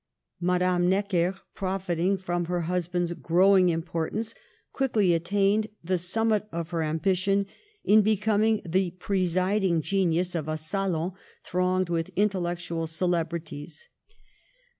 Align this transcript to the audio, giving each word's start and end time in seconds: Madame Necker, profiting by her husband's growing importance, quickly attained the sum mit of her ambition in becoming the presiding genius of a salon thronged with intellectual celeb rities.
Madame 0.39 0.89
Necker, 0.89 1.39
profiting 1.53 2.15
by 2.15 2.39
her 2.45 2.61
husband's 2.61 3.13
growing 3.13 3.69
importance, 3.69 4.33
quickly 4.73 5.13
attained 5.13 5.67
the 5.83 5.99
sum 5.99 6.29
mit 6.29 6.47
of 6.51 6.71
her 6.71 6.81
ambition 6.81 7.45
in 7.83 8.01
becoming 8.01 8.61
the 8.65 8.89
presiding 8.97 9.79
genius 9.83 10.33
of 10.33 10.47
a 10.47 10.57
salon 10.57 11.11
thronged 11.43 11.89
with 11.89 12.09
intellectual 12.15 12.87
celeb 12.87 13.29
rities. 13.29 13.89